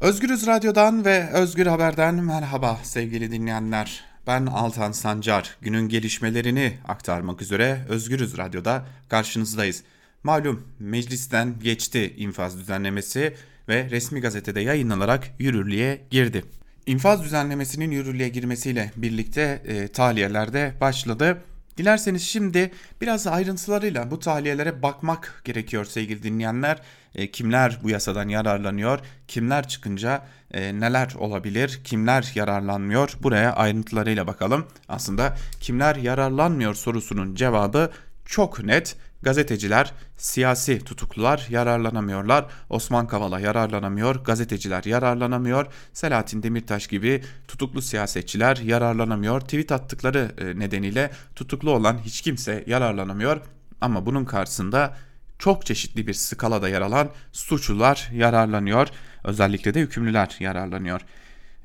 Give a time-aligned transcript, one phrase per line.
[0.00, 4.04] Özgürüz Radyo'dan ve Özgür Haber'den merhaba sevgili dinleyenler.
[4.26, 5.56] Ben Altan Sancar.
[5.60, 9.82] Günün gelişmelerini aktarmak üzere Özgürüz Radyo'da karşınızdayız.
[10.22, 13.34] Malum meclisten geçti infaz düzenlemesi
[13.68, 16.44] ve resmi gazetede yayınlanarak yürürlüğe girdi.
[16.86, 21.42] İnfaz düzenlemesinin yürürlüğe girmesiyle birlikte e, tahliyeler de başladı.
[21.76, 22.70] Dilerseniz şimdi
[23.00, 26.78] biraz ayrıntılarıyla bu tahliyelere bakmak gerekiyor sevgili dinleyenler.
[27.14, 28.98] E, kimler bu yasadan yararlanıyor,
[29.28, 34.66] kimler çıkınca e, neler olabilir, kimler yararlanmıyor buraya ayrıntılarıyla bakalım.
[34.88, 37.90] Aslında kimler yararlanmıyor sorusunun cevabı
[38.24, 38.96] çok net.
[39.26, 42.46] Gazeteciler, siyasi tutuklular yararlanamıyorlar.
[42.70, 45.66] Osman Kavala yararlanamıyor, gazeteciler yararlanamıyor.
[45.92, 49.40] Selahattin Demirtaş gibi tutuklu siyasetçiler yararlanamıyor.
[49.40, 53.40] Tweet attıkları e, nedeniyle tutuklu olan hiç kimse yararlanamıyor.
[53.80, 54.96] Ama bunun karşısında
[55.38, 58.88] çok çeşitli bir skalada yer alan suçlular yararlanıyor.
[59.24, 61.00] Özellikle de hükümlüler yararlanıyor.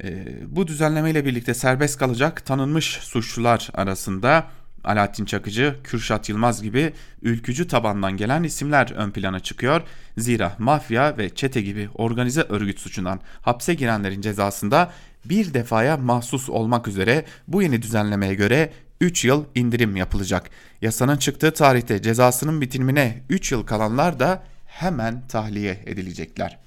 [0.04, 4.48] E, bu düzenlemeyle birlikte serbest kalacak tanınmış suçlular arasında
[4.84, 9.82] Alaaddin Çakıcı, Kürşat Yılmaz gibi ülkücü tabandan gelen isimler ön plana çıkıyor.
[10.18, 14.92] Zira mafya ve çete gibi organize örgüt suçundan hapse girenlerin cezasında
[15.26, 20.50] bir defaya mahsus olmak üzere bu yeni düzenlemeye göre 3 yıl indirim yapılacak.
[20.82, 26.58] Yasanın çıktığı tarihte cezasının bitimine 3 yıl kalanlar da hemen tahliye edilecekler.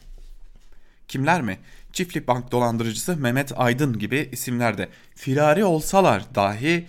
[1.08, 1.58] Kimler mi?
[1.92, 6.86] Çiftlik bank dolandırıcısı Mehmet Aydın gibi isimler de firari olsalar dahi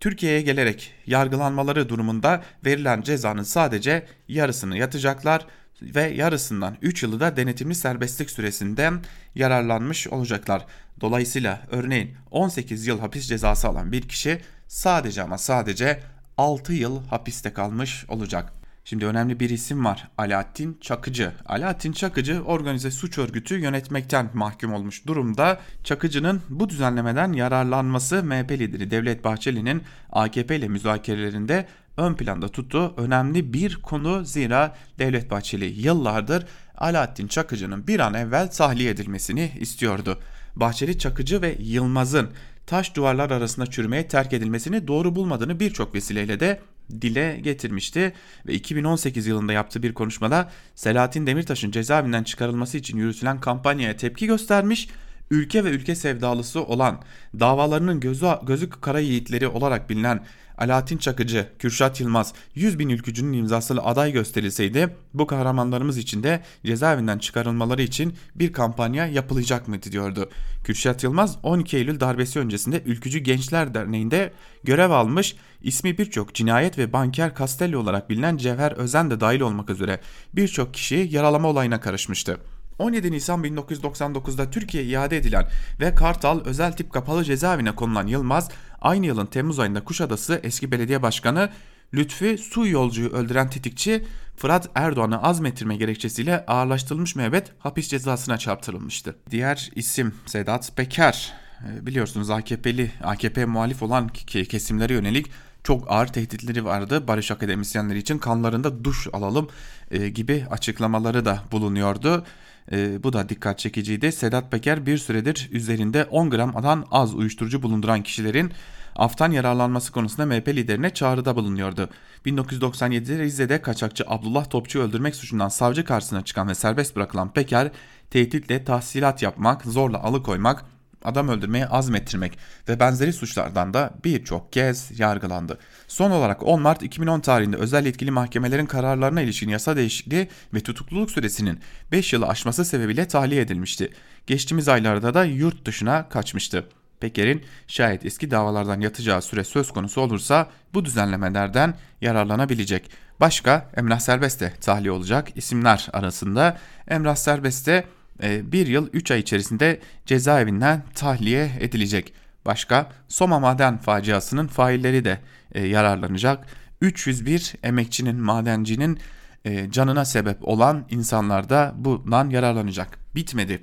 [0.00, 5.46] Türkiye'ye gelerek yargılanmaları durumunda verilen cezanın sadece yarısını yatacaklar
[5.82, 9.00] ve yarısından 3 yılı da denetimli serbestlik süresinden
[9.34, 10.66] yararlanmış olacaklar.
[11.00, 16.00] Dolayısıyla örneğin 18 yıl hapis cezası alan bir kişi sadece ama sadece
[16.36, 18.57] 6 yıl hapiste kalmış olacak.
[18.88, 20.08] Şimdi önemli bir isim var.
[20.18, 21.32] Alaaddin Çakıcı.
[21.46, 25.60] Alaaddin Çakıcı organize suç örgütü yönetmekten mahkum olmuş durumda.
[25.84, 31.66] Çakıcı'nın bu düzenlemeden yararlanması MHP lideri Devlet Bahçeli'nin AKP ile müzakerelerinde
[31.96, 36.46] ön planda tuttuğu önemli bir konu zira Devlet Bahçeli yıllardır
[36.76, 40.18] Alaaddin Çakıcı'nın bir an evvel tahliye edilmesini istiyordu.
[40.56, 42.30] Bahçeli Çakıcı ve Yılmaz'ın
[42.66, 46.60] taş duvarlar arasında çürümeye terk edilmesini doğru bulmadığını birçok vesileyle de
[47.00, 48.12] dile getirmişti
[48.46, 54.88] ve 2018 yılında yaptığı bir konuşmada Selahattin Demirtaş'ın cezaevinden çıkarılması için yürütülen kampanyaya tepki göstermiş,
[55.30, 57.00] ülke ve ülke sevdalısı olan
[57.40, 60.24] davalarının gözü, gözü kara yiğitleri olarak bilinen
[60.58, 67.18] Alaaddin Çakıcı, Kürşat Yılmaz 100 bin ülkücünün imzasıyla aday gösterilseydi bu kahramanlarımız için de cezaevinden
[67.18, 70.30] çıkarılmaları için bir kampanya yapılacak mıydı diyordu.
[70.64, 74.32] Kürşat Yılmaz 12 Eylül darbesi öncesinde Ülkücü Gençler Derneği'nde
[74.64, 79.70] görev almış ismi birçok cinayet ve banker Castelli olarak bilinen Cevher Özen de dahil olmak
[79.70, 80.00] üzere
[80.32, 82.38] birçok kişiyi yaralama olayına karışmıştı.
[82.78, 85.48] 17 Nisan 1999'da Türkiye'ye iade edilen
[85.80, 88.48] ve Kartal özel tip kapalı cezaevine konulan Yılmaz,
[88.80, 91.50] aynı yılın Temmuz ayında Kuşadası eski belediye başkanı
[91.94, 94.04] Lütfi Su yolcuyu öldüren tetikçi
[94.36, 99.16] Fırat Erdoğan'ı azmettirme gerekçesiyle ağırlaştırılmış müebbet hapis cezasına çarptırılmıştı.
[99.30, 101.32] Diğer isim Sedat Peker.
[101.66, 105.26] Ee, biliyorsunuz AKP'li, AKP muhalif olan kesimlere yönelik
[105.64, 107.08] çok ağır tehditleri vardı.
[107.08, 109.48] Barış akademisyenleri için kanlarında duş alalım
[109.90, 112.24] e, gibi açıklamaları da bulunuyordu.
[112.72, 114.12] E, bu da dikkat çekiciydi.
[114.12, 118.52] Sedat Peker bir süredir üzerinde 10 gramdan az uyuşturucu bulunduran kişilerin
[118.96, 121.88] aftan yararlanması konusunda MHP liderine çağrıda bulunuyordu.
[122.26, 127.70] 1997'de Rize'de kaçakçı Abdullah Topçu öldürmek suçundan savcı karşısına çıkan ve serbest bırakılan Peker,
[128.10, 130.64] tehditle tahsilat yapmak, zorla alıkoymak,
[131.04, 132.38] adam öldürmeye azmettirmek
[132.68, 135.58] ve benzeri suçlardan da birçok kez yargılandı.
[135.88, 141.10] Son olarak 10 Mart 2010 tarihinde özel yetkili mahkemelerin kararlarına ilişkin yasa değişikliği ve tutukluluk
[141.10, 141.60] süresinin
[141.92, 143.90] 5 yılı aşması sebebiyle tahliye edilmişti.
[144.26, 146.68] Geçtiğimiz aylarda da yurt dışına kaçmıştı.
[147.00, 152.90] Peker'in şayet eski davalardan yatacağı süre söz konusu olursa bu düzenlemelerden yararlanabilecek.
[153.20, 157.84] Başka Emrah Serbest de tahliye olacak isimler arasında Emrah Serbest de
[158.22, 162.12] bir yıl 3 ay içerisinde cezaevinden tahliye edilecek.
[162.46, 165.20] Başka Soma maden faciasının failleri de
[165.52, 166.46] e, yararlanacak.
[166.80, 168.98] 301 emekçinin, madencinin
[169.44, 172.98] e, canına sebep olan insanlar da bundan yararlanacak.
[173.14, 173.62] Bitmedi.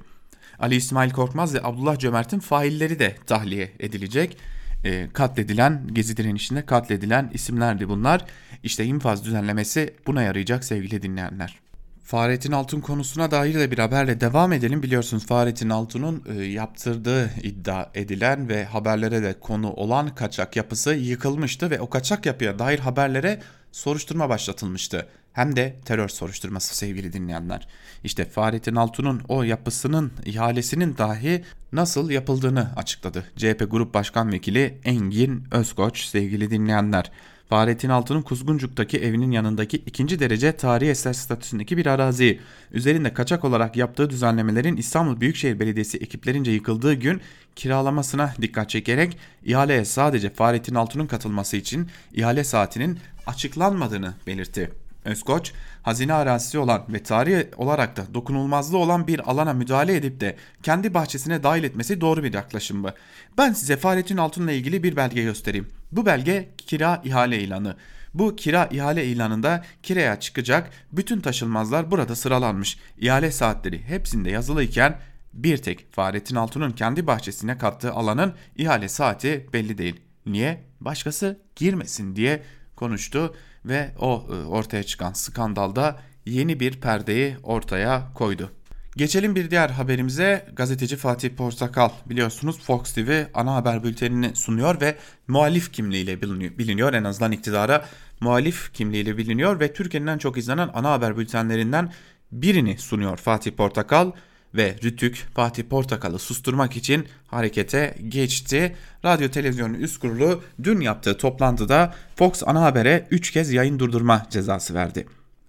[0.59, 4.37] Ali İsmail Korkmaz ve Abdullah Cömert'in failleri de tahliye edilecek.
[4.83, 8.25] E, katledilen, Gezi direnişinde katledilen isimlerdi bunlar.
[8.63, 11.64] İşte infaz düzenlemesi buna yarayacak sevgili dinleyenler.
[12.05, 14.83] Fahrettin Altun konusuna dair de bir haberle devam edelim.
[14.83, 21.69] Biliyorsunuz Fahrettin Altun'un e, yaptırdığı iddia edilen ve haberlere de konu olan kaçak yapısı yıkılmıştı
[21.69, 23.41] ve o kaçak yapıya dair haberlere
[23.71, 25.07] soruşturma başlatılmıştı.
[25.33, 27.67] hem de terör soruşturması sevgili dinleyenler.
[28.03, 33.25] İşte Fahrettin Altun'un o yapısının ihalesinin dahi nasıl yapıldığını açıkladı.
[33.35, 37.11] CHP Grup Başkan Vekili Engin Özkoç sevgili dinleyenler.
[37.49, 42.39] Fahrettin Altun'un Kuzguncuk'taki evinin yanındaki ikinci derece tarihi eser statüsündeki bir arazi.
[42.71, 47.21] Üzerinde kaçak olarak yaptığı düzenlemelerin İstanbul Büyükşehir Belediyesi ekiplerince yıkıldığı gün
[47.55, 54.71] kiralamasına dikkat çekerek ihaleye sadece Fahrettin Altun'un katılması için ihale saatinin açıklanmadığını belirtti.
[55.05, 55.51] Özkoç,
[55.83, 60.93] hazine arazisi olan ve tarihi olarak da dokunulmazlığı olan bir alana müdahale edip de kendi
[60.93, 62.93] bahçesine dahil etmesi doğru bir yaklaşım mı?
[63.37, 65.67] Ben size Fahrettin Altun'la ilgili bir belge göstereyim.
[65.95, 67.75] Bu belge kira ihale ilanı.
[68.13, 72.77] Bu kira ihale ilanında kiraya çıkacak bütün taşınmazlar burada sıralanmış.
[72.97, 74.99] İhale saatleri hepsinde yazılıyken
[75.33, 80.01] bir tek Fahrettin Altun'un kendi bahçesine kattığı alanın ihale saati belli değil.
[80.25, 80.63] Niye?
[80.81, 82.43] Başkası girmesin diye
[82.75, 88.51] konuştu ve o e, ortaya çıkan skandalda yeni bir perdeyi ortaya koydu.
[88.97, 90.45] Geçelim bir diğer haberimize.
[90.55, 94.95] Gazeteci Fatih Portakal biliyorsunuz Fox TV ana haber bültenini sunuyor ve
[95.27, 96.93] muhalif kimliğiyle biliniyor.
[96.93, 97.85] En azından iktidara
[98.19, 101.91] muhalif kimliğiyle biliniyor ve Türkiye'nin en çok izlenen ana haber bültenlerinden
[102.31, 104.11] birini sunuyor Fatih Portakal
[104.53, 108.75] ve Rütük Fatih Portakal'ı susturmak için harekete geçti.
[109.05, 114.73] Radyo Televizyonun üst kurulu dün yaptığı toplantıda Fox ana habere 3 kez yayın durdurma cezası
[114.73, 115.05] verdi.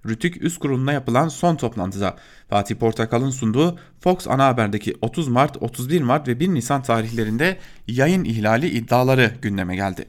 [0.08, 2.16] Rütük üst kuruluna yapılan son toplantıda
[2.50, 7.56] Fatih Portakal'ın sunduğu Fox ana haberdeki 30 Mart, 31 Mart ve 1 Nisan tarihlerinde
[7.86, 10.06] yayın ihlali iddiaları gündeme geldi.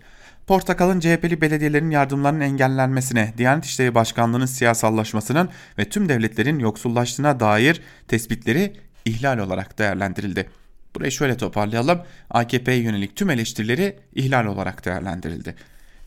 [0.47, 8.73] Portakal'ın CHP'li belediyelerin yardımlarının engellenmesine, Diyanet İşleri Başkanlığı'nın siyasallaşmasının ve tüm devletlerin yoksullaştığına dair tespitleri
[9.05, 10.49] ihlal olarak değerlendirildi.
[10.95, 12.01] Burayı şöyle toparlayalım.
[12.29, 15.55] AKP'ye yönelik tüm eleştirileri ihlal olarak değerlendirildi.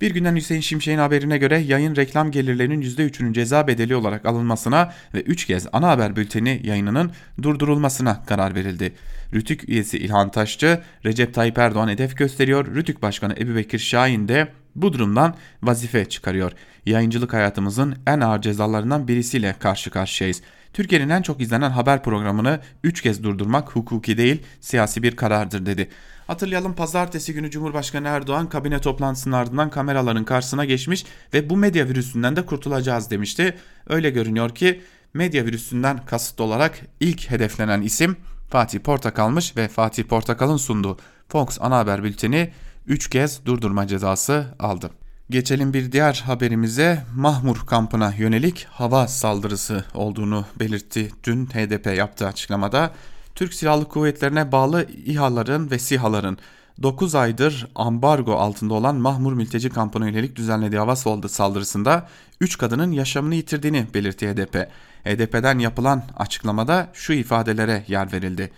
[0.00, 5.20] Bir günden Hüseyin Şimşek'in haberine göre yayın reklam gelirlerinin %3'ünün ceza bedeli olarak alınmasına ve
[5.20, 7.12] 3 kez ana haber bülteni yayınının
[7.43, 8.93] durdurulmasına karar verildi.
[9.35, 12.75] Rütük üyesi İlhan Taşçı, Recep Tayyip Erdoğan hedef gösteriyor.
[12.75, 14.49] Rütük Başkanı Ebu Bekir Şahin de
[14.82, 16.53] bu durumdan vazife çıkarıyor.
[16.87, 20.43] Yayıncılık hayatımızın en ağır cezalarından birisiyle karşı karşıyayız.
[20.73, 25.88] Türkiye'nin en çok izlenen haber programını 3 kez durdurmak hukuki değil siyasi bir karardır dedi.
[26.27, 31.05] Hatırlayalım pazartesi günü Cumhurbaşkanı Erdoğan kabine toplantısının ardından kameraların karşısına geçmiş
[31.35, 33.56] ve bu medya virüsünden de kurtulacağız demişti.
[33.88, 34.81] Öyle görünüyor ki
[35.15, 38.17] medya virüsünden kasıtlı olarak ilk hedeflenen isim
[38.50, 40.99] Fatih Portakal'mış ve Fatih Portakal'ın sunduğu
[41.29, 42.50] Fox ana haber bülteni
[42.87, 44.91] 3 kez durdurma cezası aldı.
[45.31, 51.11] Geçelim bir diğer haberimize Mahmur kampına yönelik hava saldırısı olduğunu belirtti.
[51.25, 52.91] Dün HDP yaptığı açıklamada
[53.35, 56.38] Türk Silahlı Kuvvetlerine bağlı İHA'ların ve SİHA'ların
[56.82, 60.97] 9 aydır ambargo altında olan Mahmur mülteci kampına yönelik düzenlediği hava
[61.29, 62.09] saldırısında
[62.41, 64.69] 3 kadının yaşamını yitirdiğini belirtti HDP.
[65.05, 68.50] HDP'den yapılan açıklamada şu ifadelere yer verildi.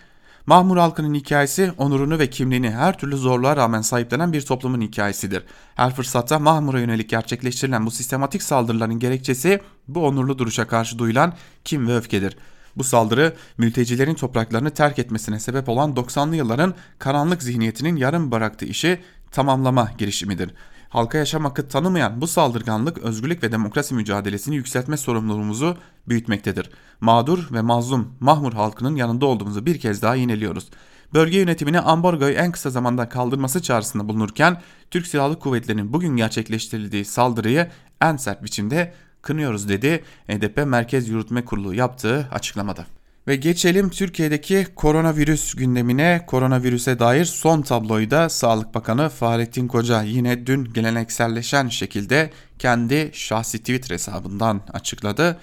[0.47, 5.45] Mahmur halkının hikayesi onurunu ve kimliğini her türlü zorluğa rağmen sahiplenen bir toplumun hikayesidir.
[5.75, 11.35] Her fırsatta Mahmur'a yönelik gerçekleştirilen bu sistematik saldırıların gerekçesi bu onurlu duruşa karşı duyulan
[11.65, 12.37] kim ve öfkedir.
[12.77, 19.01] Bu saldırı mültecilerin topraklarını terk etmesine sebep olan 90'lı yılların karanlık zihniyetinin yarım bıraktığı işi
[19.31, 20.51] tamamlama girişimidir.
[20.93, 25.77] Halka yaşam hakkı tanımayan bu saldırganlık özgürlük ve demokrasi mücadelesini yükseltme sorumluluğumuzu
[26.09, 26.71] büyütmektedir.
[27.01, 30.71] Mağdur ve mazlum Mahmur halkının yanında olduğumuzu bir kez daha yineliyoruz.
[31.15, 37.71] Bölge yönetimine ambargoyu en kısa zamanda kaldırması çağrısında bulunurken Türk Silahlı Kuvvetleri'nin bugün gerçekleştirildiği saldırıyı
[38.01, 42.87] en sert biçimde kınıyoruz dedi HDP Merkez Yürütme Kurulu yaptığı açıklamada.
[43.29, 46.25] Ve geçelim Türkiye'deki koronavirüs gündemine.
[46.27, 53.59] Koronavirüse dair son tabloyu da Sağlık Bakanı Fahrettin Koca yine dün gelenekselleşen şekilde kendi şahsi
[53.59, 55.39] Twitter hesabından açıkladı.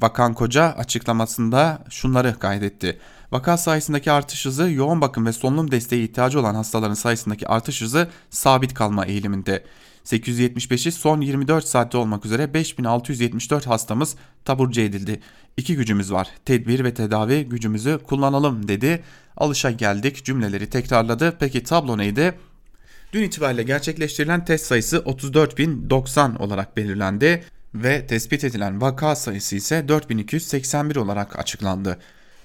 [0.00, 2.98] Bakan Koca açıklamasında şunları kaydetti.
[3.32, 8.08] Vaka sayısındaki artış hızı yoğun bakım ve solunum desteği ihtiyacı olan hastaların sayısındaki artış hızı
[8.30, 9.64] sabit kalma eğiliminde.
[10.04, 15.20] 875'i son 24 saatte olmak üzere 5674 hastamız taburcu edildi.
[15.56, 16.28] İki gücümüz var.
[16.44, 19.02] Tedbir ve tedavi gücümüzü kullanalım dedi.
[19.36, 21.36] Alışa geldik cümleleri tekrarladı.
[21.40, 22.34] Peki tablo neydi?
[23.12, 27.44] Dün itibariyle gerçekleştirilen test sayısı 34.090 olarak belirlendi
[27.74, 31.98] ve tespit edilen vaka sayısı ise 4281 olarak açıklandı.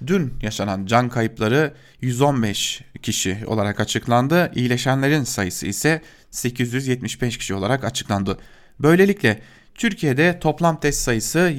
[0.08, 4.51] Dün yaşanan can kayıpları 115 kişi olarak açıklandı.
[4.56, 6.01] İyileşenlerin sayısı ise
[6.32, 8.38] 875 kişi olarak açıklandı.
[8.80, 9.42] Böylelikle
[9.75, 11.54] Türkiye'de toplam test sayısı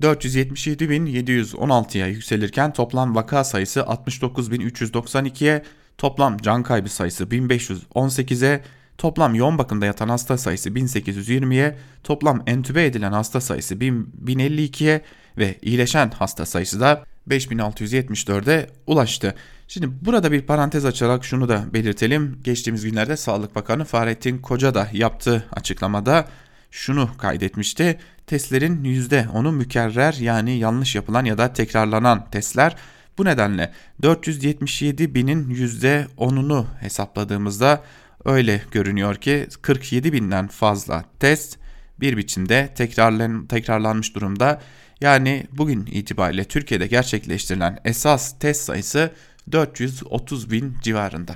[0.00, 5.62] 477.716'ya yükselirken toplam vaka sayısı 69.392'ye,
[5.98, 8.60] toplam can kaybı sayısı 1518'e,
[8.98, 15.02] toplam yoğun bakımda yatan hasta sayısı 1820'ye, toplam entübe edilen hasta sayısı 1052'ye
[15.38, 19.34] ve iyileşen hasta sayısı da 5674'e ulaştı.
[19.68, 22.38] Şimdi burada bir parantez açarak şunu da belirtelim.
[22.44, 26.28] Geçtiğimiz günlerde Sağlık Bakanı Fahrettin Koca da yaptığı açıklamada
[26.70, 27.98] şunu kaydetmişti.
[28.26, 32.76] Testlerin %10'u mükerrer yani yanlış yapılan ya da tekrarlanan testler.
[33.18, 37.82] Bu nedenle 477 binin %10'unu hesapladığımızda
[38.24, 41.58] öyle görünüyor ki 47 binden fazla test
[42.00, 44.60] bir biçimde tekrarlan, tekrarlanmış durumda.
[45.00, 49.10] Yani bugün itibariyle Türkiye'de gerçekleştirilen esas test sayısı
[49.52, 51.34] 430 bin civarında.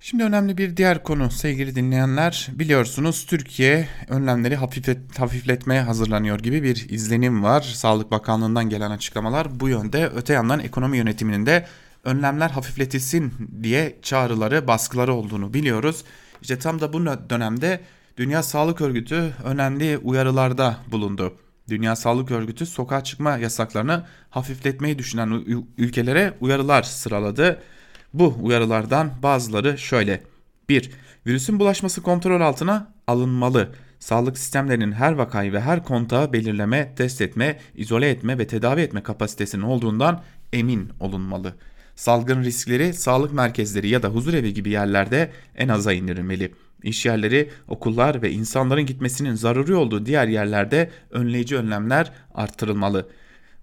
[0.00, 6.88] Şimdi önemli bir diğer konu sevgili dinleyenler biliyorsunuz Türkiye önlemleri hafiflet, hafifletmeye hazırlanıyor gibi bir
[6.88, 7.60] izlenim var.
[7.62, 11.66] Sağlık Bakanlığı'ndan gelen açıklamalar bu yönde öte yandan ekonomi yönetiminin de
[12.04, 13.32] önlemler hafifletilsin
[13.62, 16.04] diye çağrıları baskıları olduğunu biliyoruz.
[16.42, 17.80] İşte tam da bu dönemde
[18.16, 21.34] Dünya Sağlık Örgütü önemli uyarılarda bulundu.
[21.68, 25.44] Dünya Sağlık Örgütü sokağa çıkma yasaklarını hafifletmeyi düşünen
[25.78, 27.62] ülkelere uyarılar sıraladı.
[28.14, 30.22] Bu uyarılardan bazıları şöyle.
[30.68, 30.90] 1.
[31.26, 33.74] Virüsün bulaşması kontrol altına alınmalı.
[33.98, 39.02] Sağlık sistemlerinin her vakayı ve her kontağı belirleme, test etme, izole etme ve tedavi etme
[39.02, 41.54] kapasitesinin olduğundan emin olunmalı.
[41.96, 46.52] Salgın riskleri sağlık merkezleri ya da huzurevi gibi yerlerde en aza indirilmeli.
[46.82, 53.08] İş yerleri, okullar ve insanların gitmesinin zaruri olduğu diğer yerlerde önleyici önlemler artırılmalı.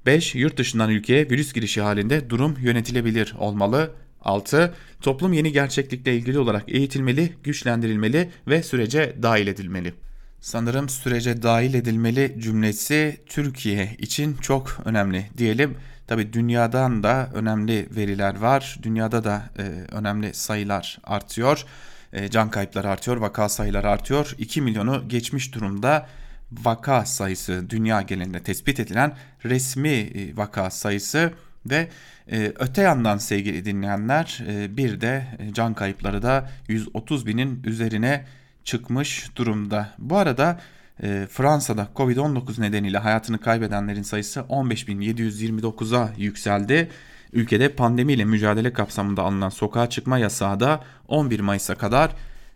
[0.05, 0.36] 5.
[0.36, 3.91] Yurt dışından ülkeye virüs girişi halinde durum yönetilebilir olmalı.
[4.22, 4.74] 6.
[5.01, 9.93] Toplum yeni gerçeklikle ilgili olarak eğitilmeli, güçlendirilmeli ve sürece dahil edilmeli.
[10.39, 15.75] Sanırım sürece dahil edilmeli cümlesi Türkiye için çok önemli diyelim.
[16.08, 18.79] Tabi dünyadan da önemli veriler var.
[18.84, 19.62] Dünyada da e,
[19.96, 21.65] önemli sayılar artıyor.
[22.13, 24.36] E, can kayıpları artıyor, vaka sayıları artıyor.
[24.38, 26.08] 2 milyonu geçmiş durumda
[26.51, 29.13] vaka sayısı dünya genelinde tespit edilen
[29.46, 31.34] resmi e, vaka sayısı
[31.65, 31.88] ve
[32.32, 38.25] e, öte yandan sevgili dinleyenler e, bir de e, can kayıpları da 130 binin üzerine
[38.63, 39.89] çıkmış durumda.
[39.98, 40.60] Bu arada
[41.03, 46.89] e, Fransa'da Covid-19 nedeniyle hayatını kaybedenlerin sayısı 15.729'a yükseldi.
[47.33, 52.11] Ülkede pandemiyle mücadele kapsamında alınan sokağa çıkma yasağı da 11 Mayıs'a kadar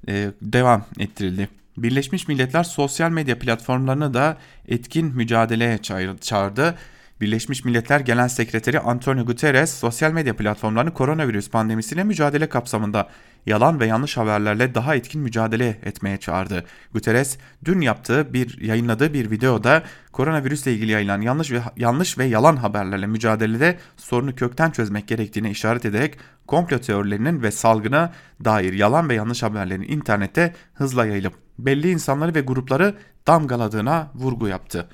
[0.08, 1.50] e, devam ettirildi.
[1.78, 5.78] Birleşmiş Milletler sosyal medya platformlarını da etkin mücadeleye
[6.22, 6.76] çağırdı.
[7.22, 13.10] Birleşmiş Milletler Genel Sekreteri Antonio Guterres sosyal medya platformlarını koronavirüs pandemisiyle mücadele kapsamında
[13.48, 16.64] yalan ve yanlış haberlerle daha etkin mücadele etmeye çağırdı.
[16.94, 22.56] Guterres dün yaptığı bir yayınladığı bir videoda koronavirüsle ilgili yayılan yanlış ve yanlış ve yalan
[22.56, 28.14] haberlerle mücadelede sorunu kökten çözmek gerektiğine işaret ederek komplo teorilerinin ve salgına
[28.46, 32.96] dair yalan ve yanlış haberlerin internette hızla yayılıp belli insanları ve grupları
[33.28, 34.90] damgaladığına vurgu yaptı.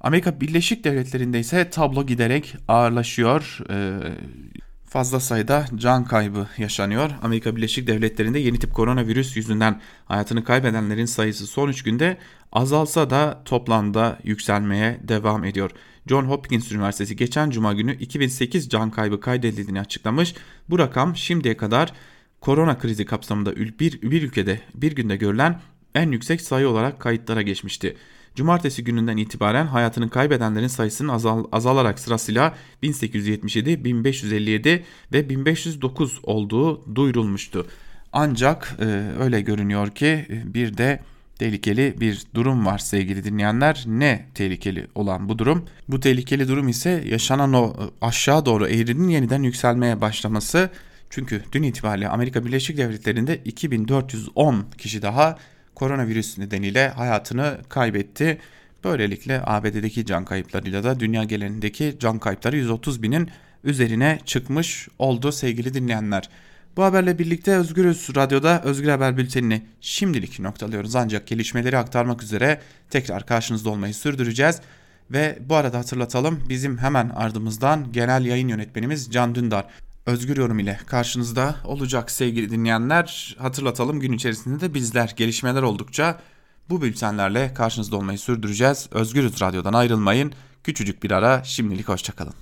[0.00, 3.58] Amerika Birleşik Devletleri'nde ise tablo giderek ağırlaşıyor.
[3.70, 3.98] Ee,
[4.94, 7.10] fazla sayıda can kaybı yaşanıyor.
[7.22, 12.16] Amerika Birleşik Devletleri'nde yeni tip koronavirüs yüzünden hayatını kaybedenlerin sayısı son 3 günde
[12.52, 15.70] azalsa da toplamda yükselmeye devam ediyor.
[16.08, 20.34] John Hopkins Üniversitesi geçen cuma günü 2008 can kaybı kaydedildiğini açıklamış.
[20.70, 21.92] Bu rakam şimdiye kadar
[22.40, 25.60] korona krizi kapsamında bir, bir ülkede bir günde görülen
[25.94, 27.96] en yüksek sayı olarak kayıtlara geçmişti.
[28.34, 37.66] Cumartesi gününden itibaren hayatını kaybedenlerin sayısının azal, azalarak sırasıyla 1877, 1557 ve 1509 olduğu duyurulmuştu.
[38.12, 38.84] Ancak e,
[39.20, 41.00] öyle görünüyor ki e, bir de
[41.38, 43.84] tehlikeli bir durum var sevgili dinleyenler.
[43.86, 45.64] Ne tehlikeli olan bu durum?
[45.88, 50.70] Bu tehlikeli durum ise yaşanan o e, aşağı doğru eğrinin yeniden yükselmeye başlaması.
[51.10, 55.38] Çünkü dün itibariyle Amerika Birleşik Devletleri'nde 2410 kişi daha
[55.74, 58.38] koronavirüs nedeniyle hayatını kaybetti.
[58.84, 63.30] Böylelikle ABD'deki can kayıplarıyla da dünya genelindeki can kayıpları 130 binin
[63.64, 66.28] üzerine çıkmış oldu sevgili dinleyenler.
[66.76, 73.26] Bu haberle birlikte Özgürüz Radyo'da Özgür Haber Bülteni'ni şimdilik noktalıyoruz ancak gelişmeleri aktarmak üzere tekrar
[73.26, 74.60] karşınızda olmayı sürdüreceğiz.
[75.10, 79.66] Ve bu arada hatırlatalım bizim hemen ardımızdan genel yayın yönetmenimiz Can Dündar
[80.06, 83.36] Özgür Yorum ile karşınızda olacak sevgili dinleyenler.
[83.38, 86.20] Hatırlatalım gün içerisinde de bizler gelişmeler oldukça
[86.70, 88.88] bu bültenlerle karşınızda olmayı sürdüreceğiz.
[88.90, 90.32] Özgürüz Radyo'dan ayrılmayın.
[90.64, 92.34] Küçücük bir ara şimdilik hoşçakalın.